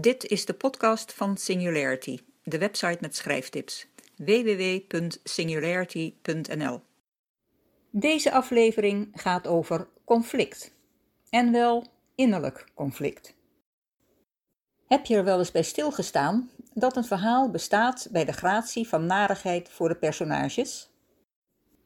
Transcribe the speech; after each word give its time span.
Dit 0.00 0.26
is 0.26 0.44
de 0.44 0.54
podcast 0.54 1.12
van 1.12 1.36
Singularity, 1.36 2.18
de 2.42 2.58
website 2.58 2.98
met 3.00 3.16
schrijftips. 3.16 3.86
www.singularity.nl 4.16 6.80
Deze 7.90 8.32
aflevering 8.32 9.10
gaat 9.14 9.46
over 9.46 9.88
conflict. 10.04 10.72
En 11.30 11.52
wel 11.52 11.86
innerlijk 12.14 12.66
conflict. 12.74 13.34
Heb 14.86 15.04
je 15.04 15.16
er 15.16 15.24
wel 15.24 15.38
eens 15.38 15.50
bij 15.50 15.62
stilgestaan 15.62 16.50
dat 16.74 16.96
een 16.96 17.04
verhaal 17.04 17.50
bestaat 17.50 18.08
bij 18.10 18.24
de 18.24 18.32
gratie 18.32 18.88
van 18.88 19.06
narigheid 19.06 19.68
voor 19.68 19.88
de 19.88 19.96
personages? 19.96 20.90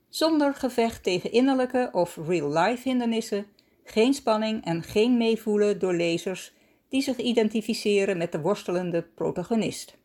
Zonder 0.08 0.54
gevecht 0.54 1.02
tegen 1.02 1.32
innerlijke 1.32 1.88
of 1.92 2.18
real-life 2.26 2.88
hindernissen, 2.88 3.46
geen 3.84 4.14
spanning 4.14 4.64
en 4.64 4.82
geen 4.82 5.16
meevoelen 5.16 5.78
door 5.78 5.94
lezers 5.94 6.52
die 6.92 7.02
zich 7.02 7.16
identificeren 7.16 8.16
met 8.16 8.32
de 8.32 8.40
worstelende 8.40 9.02
protagonist. 9.02 9.96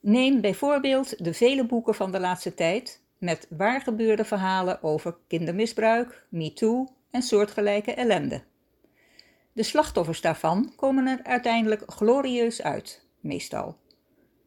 Neem 0.00 0.40
bijvoorbeeld 0.40 1.24
de 1.24 1.34
vele 1.34 1.66
boeken 1.66 1.94
van 1.94 2.12
de 2.12 2.20
laatste 2.20 2.54
tijd 2.54 3.02
met 3.18 3.46
waargebeurde 3.50 4.24
verhalen 4.24 4.82
over 4.82 5.16
kindermisbruik, 5.26 6.26
MeToo 6.28 6.86
en 7.10 7.22
soortgelijke 7.22 7.94
ellende. 7.94 8.42
De 9.52 9.62
slachtoffers 9.62 10.20
daarvan 10.20 10.72
komen 10.76 11.06
er 11.06 11.20
uiteindelijk 11.22 11.82
glorieus 11.86 12.62
uit, 12.62 13.06
meestal. 13.20 13.76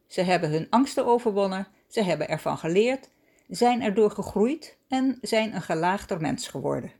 Ze 0.06 0.22
hebben 0.22 0.50
hun 0.50 0.66
angsten 0.70 1.06
overwonnen, 1.06 1.68
ze 1.88 2.02
hebben 2.02 2.28
ervan 2.28 2.58
geleerd, 2.58 3.10
zijn 3.48 3.82
erdoor 3.82 4.10
gegroeid 4.10 4.78
en 4.88 5.18
zijn 5.20 5.54
een 5.54 5.62
gelaagder 5.62 6.20
mens 6.20 6.48
geworden. 6.48 6.99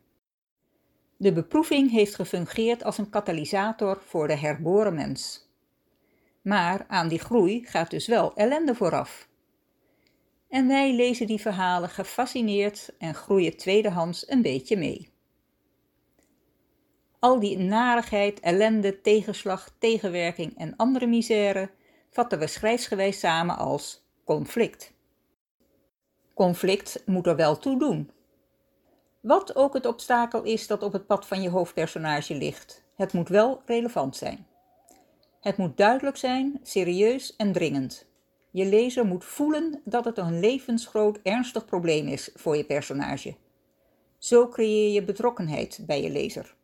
De 1.20 1.32
beproeving 1.32 1.90
heeft 1.90 2.14
gefungeerd 2.14 2.84
als 2.84 2.98
een 2.98 3.10
katalysator 3.10 4.02
voor 4.06 4.26
de 4.26 4.36
herboren 4.36 4.94
mens. 4.94 5.48
Maar 6.42 6.84
aan 6.88 7.08
die 7.08 7.18
groei 7.18 7.64
gaat 7.66 7.90
dus 7.90 8.06
wel 8.06 8.34
ellende 8.34 8.74
vooraf. 8.74 9.28
En 10.48 10.68
wij 10.68 10.92
lezen 10.92 11.26
die 11.26 11.40
verhalen 11.40 11.88
gefascineerd 11.88 12.92
en 12.98 13.14
groeien 13.14 13.56
tweedehands 13.56 14.30
een 14.30 14.42
beetje 14.42 14.76
mee. 14.76 15.08
Al 17.18 17.40
die 17.40 17.58
narigheid, 17.58 18.40
ellende, 18.40 19.00
tegenslag, 19.00 19.74
tegenwerking 19.78 20.58
en 20.58 20.76
andere 20.76 21.06
misère 21.06 21.70
vatten 22.10 22.38
we 22.38 22.46
schrijfsgewijs 22.46 23.18
samen 23.18 23.56
als 23.56 24.04
conflict. 24.24 24.92
Conflict 26.34 27.02
moet 27.06 27.26
er 27.26 27.36
wel 27.36 27.58
toe 27.58 27.78
doen, 27.78 28.10
wat 29.20 29.56
ook 29.56 29.74
het 29.74 29.86
obstakel 29.86 30.42
is 30.42 30.66
dat 30.66 30.82
op 30.82 30.92
het 30.92 31.06
pad 31.06 31.26
van 31.26 31.42
je 31.42 31.48
hoofdpersonage 31.48 32.34
ligt, 32.34 32.84
het 32.96 33.12
moet 33.12 33.28
wel 33.28 33.62
relevant 33.66 34.16
zijn. 34.16 34.46
Het 35.40 35.56
moet 35.56 35.76
duidelijk 35.76 36.16
zijn, 36.16 36.60
serieus 36.62 37.36
en 37.36 37.52
dringend. 37.52 38.06
Je 38.50 38.64
lezer 38.64 39.06
moet 39.06 39.24
voelen 39.24 39.80
dat 39.84 40.04
het 40.04 40.18
een 40.18 40.40
levensgroot 40.40 41.18
ernstig 41.22 41.64
probleem 41.64 42.06
is 42.06 42.30
voor 42.34 42.56
je 42.56 42.64
personage. 42.64 43.36
Zo 44.18 44.48
creëer 44.48 44.92
je 44.92 45.04
betrokkenheid 45.04 45.80
bij 45.86 46.02
je 46.02 46.10
lezer. 46.10 46.54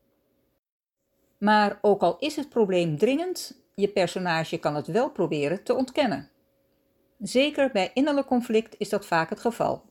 Maar 1.39 1.79
ook 1.83 2.03
al 2.03 2.19
is 2.19 2.37
het 2.37 2.49
probleem 2.49 2.99
dringend, 2.99 3.61
je 3.75 3.89
personage 3.89 4.59
kan 4.59 4.75
het 4.75 4.87
wel 4.87 5.11
proberen 5.11 5.62
te 5.62 5.75
ontkennen. 5.75 6.31
Zeker 7.19 7.71
bij 7.73 7.91
innerlijk 7.95 8.27
conflict 8.27 8.75
is 8.79 8.89
dat 8.89 9.07
vaak 9.07 9.31
het 9.31 9.41
geval. 9.41 9.83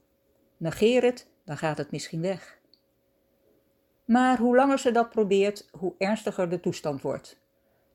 Negeer 0.57 1.03
het, 1.03 1.27
dan 1.45 1.57
gaat 1.57 1.77
het 1.77 1.91
misschien 1.91 2.21
weg. 2.21 2.59
Maar 4.05 4.37
hoe 4.37 4.55
langer 4.55 4.79
ze 4.79 4.91
dat 4.91 5.09
probeert, 5.09 5.67
hoe 5.71 5.93
ernstiger 5.97 6.49
de 6.49 6.59
toestand 6.59 7.01
wordt. 7.01 7.39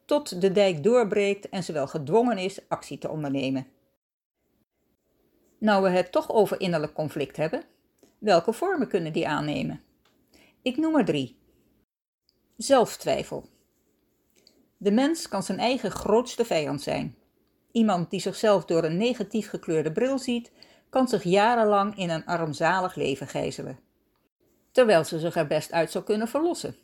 Tot 0.05 0.41
de 0.41 0.53
dijk 0.53 0.83
doorbreekt 0.83 1.49
en 1.49 1.63
ze 1.63 1.73
wel 1.73 1.87
gedwongen 1.87 2.39
is 2.39 2.69
actie 2.69 2.99
te 2.99 3.09
ondernemen. 3.09 3.67
Nou 5.59 5.83
we 5.83 5.89
het 5.89 6.13
toch 6.13 6.31
over 6.31 6.61
innerlijk 6.61 6.93
conflict 6.93 7.37
hebben, 7.37 7.63
welke 8.19 8.53
vormen 8.53 8.89
kunnen 8.89 9.13
die 9.13 9.29
aannemen? 9.29 9.83
Ik 10.63 10.77
noem 10.77 10.97
er 10.97 11.05
drie. 11.05 11.39
Zelftwijfel. 12.57 13.49
De 14.77 14.91
mens 14.91 15.29
kan 15.29 15.43
zijn 15.43 15.59
eigen 15.59 15.91
grootste 15.91 16.45
vijand 16.45 16.83
zijn. 16.83 17.15
Iemand 17.73 18.11
die 18.11 18.21
zichzelf 18.21 18.65
door 18.65 18.85
een 18.85 18.97
negatief 18.97 19.49
gekleurde 19.49 19.93
bril 19.93 20.19
ziet, 20.19 20.53
kan 20.91 21.09
zich 21.09 21.23
jarenlang 21.23 21.97
in 21.97 22.11
een 22.11 22.27
armzalig 22.27 22.95
leven 22.95 23.27
gijzelen 23.27 23.79
terwijl 24.73 25.05
ze 25.05 25.19
zich 25.19 25.37
er 25.37 25.47
best 25.47 25.73
uit 25.73 25.91
zou 25.91 26.05
kunnen 26.05 26.29
verlossen. 26.29 26.77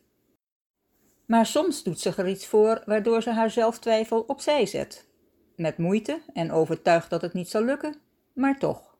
Maar 1.26 1.46
soms 1.46 1.82
doet 1.82 2.00
ze 2.00 2.12
er 2.16 2.28
iets 2.28 2.46
voor 2.46 2.82
waardoor 2.86 3.22
ze 3.22 3.30
haar 3.30 3.50
zelftwijfel 3.50 4.20
opzij 4.20 4.66
zet. 4.66 5.06
Met 5.56 5.78
moeite 5.78 6.20
en 6.32 6.52
overtuigd 6.52 7.10
dat 7.10 7.22
het 7.22 7.32
niet 7.32 7.48
zal 7.48 7.62
lukken, 7.62 7.94
maar 8.32 8.58
toch. 8.58 8.96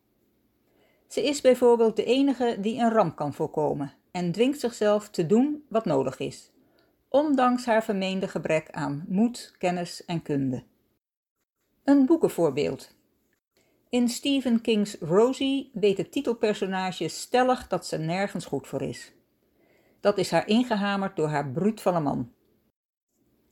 Ze 1.09 1.23
is 1.23 1.41
bijvoorbeeld 1.41 1.97
de 1.97 2.05
enige 2.05 2.57
die 2.61 2.79
een 2.79 2.91
ramp 2.91 3.17
kan 3.17 3.35
voorkomen 3.35 3.93
en 4.11 4.33
dwingt 4.33 4.61
zichzelf 4.61 5.09
te 5.09 5.27
doen 5.27 5.65
wat 5.69 5.85
nodig 5.85 6.19
is, 6.19 6.51
ondanks 7.09 7.65
haar 7.65 7.85
vermeende 7.85 8.29
gebrek 8.29 8.71
aan 8.71 9.05
moed, 9.09 9.55
kennis 9.59 10.05
en 10.05 10.23
kunde. 10.23 10.65
Een 11.85 12.07
boekenvoorbeeld. 12.07 12.95
In 13.97 14.09
Stephen 14.09 14.61
King's 14.61 14.97
Rosie 15.01 15.71
weet 15.73 15.97
het 15.97 16.13
titelpersonage 16.13 17.09
stellig 17.09 17.67
dat 17.67 17.87
ze 17.87 17.99
nergens 17.99 18.45
goed 18.45 18.67
voor 18.67 18.83
is. 18.83 19.13
Dat 20.01 20.19
is 20.19 20.31
haar 20.31 20.49
ingehamerd 20.49 21.17
door 21.17 21.29
haar 21.29 21.51
bruut 21.51 21.81
van 21.81 21.95
een 21.95 22.03
man. 22.03 22.33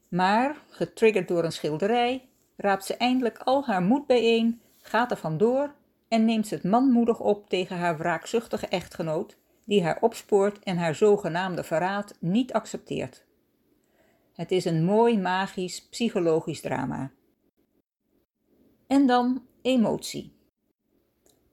Maar, 0.09 0.57
getriggerd 0.69 1.29
door 1.29 1.45
een 1.45 1.53
schilderij, 1.53 2.29
raapt 2.57 2.85
ze 2.85 2.97
eindelijk 2.97 3.39
al 3.39 3.65
haar 3.65 3.83
moed 3.83 4.07
bijeen, 4.07 4.61
gaat 4.81 5.11
er 5.11 5.17
vandoor 5.17 5.75
en 6.09 6.25
neemt 6.25 6.47
ze 6.47 6.55
het 6.55 6.65
manmoedig 6.65 7.21
op 7.21 7.49
tegen 7.49 7.77
haar 7.77 7.99
wraakzuchtige 7.99 8.67
echtgenoot, 8.67 9.37
die 9.65 9.83
haar 9.83 9.99
opspoort 10.01 10.59
en 10.59 10.77
haar 10.77 10.95
zogenaamde 10.95 11.63
verraad 11.63 12.17
niet 12.21 12.53
accepteert. 12.53 13.25
Het 14.33 14.51
is 14.53 14.65
een 14.65 14.85
mooi 14.85 15.19
magisch 15.19 15.89
psychologisch 15.89 16.61
drama. 16.61 17.11
En 18.87 19.07
dan 19.07 19.43
Emotie. 19.65 20.34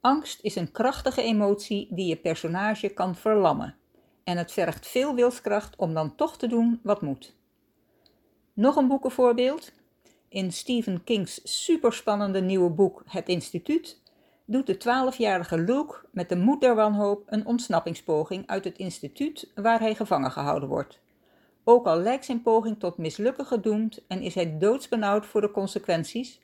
Angst 0.01 0.39
is 0.41 0.55
een 0.55 0.71
krachtige 0.71 1.21
emotie 1.21 1.87
die 1.89 2.07
je 2.07 2.15
personage 2.15 2.89
kan 2.89 3.15
verlammen. 3.15 3.75
En 4.23 4.37
het 4.37 4.51
vergt 4.51 4.87
veel 4.87 5.15
wilskracht 5.15 5.75
om 5.75 5.93
dan 5.93 6.15
toch 6.15 6.37
te 6.37 6.47
doen 6.47 6.79
wat 6.83 7.01
moet. 7.01 7.35
Nog 8.53 8.75
een 8.75 8.87
boekenvoorbeeld. 8.87 9.71
In 10.29 10.51
Stephen 10.51 11.03
King's 11.03 11.41
superspannende 11.43 12.41
nieuwe 12.41 12.69
boek 12.69 13.03
Het 13.05 13.29
Instituut 13.29 14.01
doet 14.45 14.67
de 14.67 14.75
12-jarige 14.75 15.57
Luke 15.57 15.95
met 16.11 16.29
de 16.29 16.35
moed 16.35 16.61
der 16.61 16.75
wanhoop 16.75 17.23
een 17.25 17.45
ontsnappingspoging 17.45 18.47
uit 18.47 18.63
het 18.63 18.77
instituut 18.77 19.51
waar 19.55 19.79
hij 19.79 19.95
gevangen 19.95 20.31
gehouden 20.31 20.69
wordt. 20.69 20.99
Ook 21.63 21.85
al 21.85 21.97
lijkt 21.97 22.25
zijn 22.25 22.41
poging 22.41 22.79
tot 22.79 22.97
mislukken 22.97 23.45
gedoemd 23.45 24.01
en 24.07 24.21
is 24.21 24.35
hij 24.35 24.57
doodsbenauwd 24.57 25.25
voor 25.25 25.41
de 25.41 25.51
consequenties, 25.51 26.39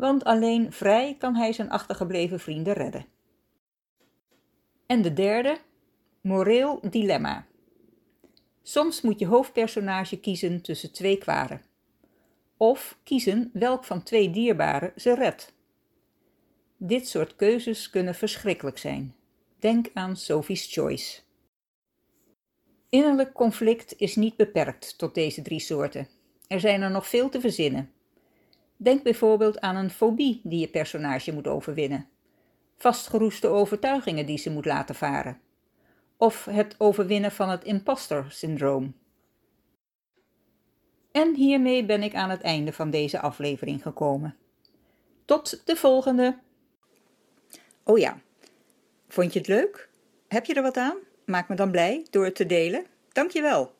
want 0.00 0.24
alleen 0.24 0.72
vrij 0.72 1.16
kan 1.18 1.36
hij 1.36 1.52
zijn 1.52 1.70
achtergebleven 1.70 2.40
vrienden 2.40 2.72
redden. 2.72 3.06
En 4.86 5.02
de 5.02 5.12
derde, 5.12 5.58
moreel 6.20 6.80
dilemma. 6.90 7.46
Soms 8.62 9.00
moet 9.00 9.18
je 9.18 9.26
hoofdpersonage 9.26 10.20
kiezen 10.20 10.62
tussen 10.62 10.92
twee 10.92 11.18
kwaren. 11.18 11.62
Of 12.56 12.98
kiezen 13.02 13.50
welk 13.52 13.84
van 13.84 14.02
twee 14.02 14.30
dierbaren 14.30 14.92
ze 14.96 15.14
redt. 15.14 15.54
Dit 16.76 17.08
soort 17.08 17.36
keuzes 17.36 17.90
kunnen 17.90 18.14
verschrikkelijk 18.14 18.78
zijn. 18.78 19.14
Denk 19.58 19.86
aan 19.94 20.16
Sophie's 20.16 20.72
Choice. 20.72 21.20
Innerlijk 22.88 23.32
conflict 23.32 23.94
is 23.96 24.16
niet 24.16 24.36
beperkt 24.36 24.98
tot 24.98 25.14
deze 25.14 25.42
drie 25.42 25.60
soorten. 25.60 26.08
Er 26.46 26.60
zijn 26.60 26.82
er 26.82 26.90
nog 26.90 27.08
veel 27.08 27.28
te 27.28 27.40
verzinnen. 27.40 27.92
Denk 28.82 29.02
bijvoorbeeld 29.02 29.60
aan 29.60 29.76
een 29.76 29.90
fobie 29.90 30.40
die 30.44 30.60
je 30.60 30.68
personage 30.68 31.32
moet 31.32 31.46
overwinnen, 31.46 32.08
vastgeroeste 32.76 33.48
overtuigingen 33.48 34.26
die 34.26 34.38
ze 34.38 34.50
moet 34.50 34.64
laten 34.64 34.94
varen, 34.94 35.40
of 36.16 36.44
het 36.44 36.74
overwinnen 36.78 37.32
van 37.32 37.48
het 37.48 37.64
imposter-syndroom. 37.64 38.94
En 41.12 41.34
hiermee 41.34 41.84
ben 41.84 42.02
ik 42.02 42.14
aan 42.14 42.30
het 42.30 42.40
einde 42.40 42.72
van 42.72 42.90
deze 42.90 43.20
aflevering 43.20 43.82
gekomen. 43.82 44.36
Tot 45.24 45.62
de 45.64 45.76
volgende! 45.76 46.38
Oh 47.84 47.98
ja, 47.98 48.20
vond 49.08 49.32
je 49.32 49.38
het 49.38 49.48
leuk? 49.48 49.88
Heb 50.28 50.44
je 50.44 50.54
er 50.54 50.62
wat 50.62 50.76
aan? 50.76 50.96
Maak 51.24 51.48
me 51.48 51.54
dan 51.54 51.70
blij 51.70 52.06
door 52.10 52.24
het 52.24 52.34
te 52.34 52.46
delen. 52.46 52.86
Dankjewel! 53.12 53.78